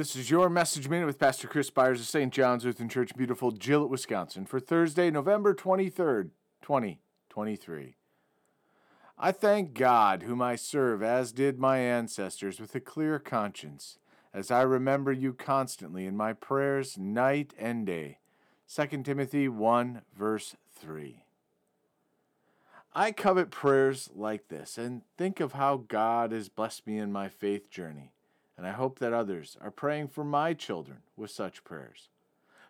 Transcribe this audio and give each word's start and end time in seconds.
This 0.00 0.16
is 0.16 0.30
your 0.30 0.48
message 0.48 0.88
minute 0.88 1.04
with 1.04 1.18
Pastor 1.18 1.46
Chris 1.46 1.70
Byars 1.70 1.96
of 1.96 2.06
St. 2.06 2.32
John's 2.32 2.64
Lutheran 2.64 2.88
Church, 2.88 3.14
beautiful 3.14 3.52
Gillett, 3.52 3.90
Wisconsin, 3.90 4.46
for 4.46 4.58
Thursday, 4.58 5.10
November 5.10 5.54
23rd, 5.54 6.30
2023. 6.62 7.96
I 9.18 9.30
thank 9.30 9.74
God, 9.74 10.22
whom 10.22 10.40
I 10.40 10.56
serve, 10.56 11.02
as 11.02 11.32
did 11.32 11.58
my 11.58 11.80
ancestors, 11.80 12.58
with 12.58 12.74
a 12.74 12.80
clear 12.80 13.18
conscience, 13.18 13.98
as 14.32 14.50
I 14.50 14.62
remember 14.62 15.12
you 15.12 15.34
constantly 15.34 16.06
in 16.06 16.16
my 16.16 16.32
prayers 16.32 16.96
night 16.96 17.52
and 17.58 17.84
day. 17.84 18.20
2 18.74 19.02
Timothy 19.02 19.48
1, 19.48 20.00
verse 20.16 20.56
3. 20.74 21.24
I 22.94 23.12
covet 23.12 23.50
prayers 23.50 24.08
like 24.14 24.48
this 24.48 24.78
and 24.78 25.02
think 25.18 25.40
of 25.40 25.52
how 25.52 25.76
God 25.76 26.32
has 26.32 26.48
blessed 26.48 26.86
me 26.86 26.96
in 26.96 27.12
my 27.12 27.28
faith 27.28 27.70
journey, 27.70 28.12
and 28.60 28.68
I 28.68 28.72
hope 28.72 28.98
that 28.98 29.14
others 29.14 29.56
are 29.62 29.70
praying 29.70 30.08
for 30.08 30.22
my 30.22 30.52
children 30.52 30.98
with 31.16 31.30
such 31.30 31.64
prayers. 31.64 32.10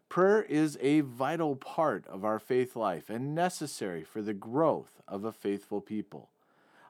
Prayer 0.09 0.41
is 0.41 0.79
a 0.81 1.01
vital 1.01 1.57
part 1.57 2.07
of 2.07 2.25
our 2.25 2.39
faith 2.39 2.77
life 2.77 3.11
and 3.11 3.35
necessary 3.35 4.05
for 4.05 4.23
the 4.23 4.33
growth 4.33 5.03
of 5.09 5.25
a 5.25 5.33
faithful 5.33 5.81
people. 5.81 6.31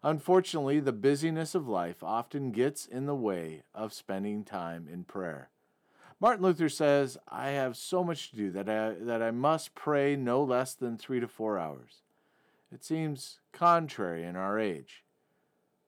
Unfortunately, 0.02 0.80
the 0.80 0.92
busyness 0.92 1.54
of 1.54 1.66
life 1.66 2.02
often 2.02 2.52
gets 2.52 2.84
in 2.84 3.06
the 3.06 3.14
way 3.14 3.62
of 3.74 3.94
spending 3.94 4.44
time 4.44 4.86
in 4.86 5.04
prayer. 5.04 5.48
Martin 6.20 6.44
Luther 6.44 6.68
says, 6.68 7.16
I 7.26 7.52
have 7.52 7.78
so 7.78 8.04
much 8.04 8.28
to 8.28 8.36
do 8.36 8.50
that 8.50 8.68
I, 8.68 8.90
that 9.00 9.22
I 9.22 9.30
must 9.30 9.74
pray 9.74 10.14
no 10.14 10.44
less 10.44 10.74
than 10.74 10.98
three 10.98 11.20
to 11.20 11.26
four 11.26 11.58
hours. 11.58 12.02
It 12.70 12.84
seems 12.84 13.38
contrary 13.50 14.24
in 14.24 14.36
our 14.36 14.58
age. 14.58 15.04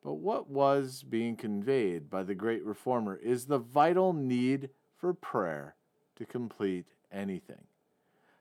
But 0.02 0.14
what 0.14 0.50
was 0.50 1.04
being 1.08 1.36
conveyed 1.36 2.10
by 2.10 2.24
the 2.24 2.34
great 2.34 2.64
reformer 2.64 3.16
is 3.16 3.46
the 3.46 3.58
vital 3.58 4.12
need 4.12 4.70
for 4.96 5.14
prayer 5.14 5.76
to 6.16 6.24
complete 6.24 6.86
anything. 7.12 7.64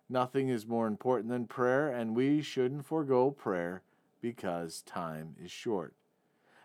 Nothing 0.10 0.50
is 0.50 0.68
more 0.68 0.88
important 0.88 1.30
than 1.30 1.46
prayer, 1.46 1.90
and 1.90 2.16
we 2.16 2.42
shouldn't 2.42 2.86
forego 2.86 3.32
prayer 3.32 3.84
because 4.22 4.82
time 4.82 5.36
is 5.42 5.52
short. 5.52 5.94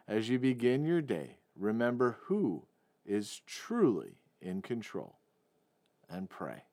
As 0.09 0.29
you 0.29 0.39
begin 0.39 0.85
your 0.85 1.03
day, 1.03 1.39
remember 1.55 2.19
who 2.25 2.65
is 3.05 3.43
truly 3.47 4.19
in 4.41 4.63
control 4.63 5.17
and 6.09 6.29
pray. 6.29 6.65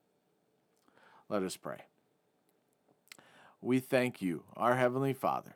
Let 1.29 1.43
us 1.43 1.57
pray. 1.57 1.85
We 3.61 3.79
thank 3.79 4.21
you, 4.21 4.43
our 4.55 4.75
Heavenly 4.75 5.13
Father, 5.13 5.55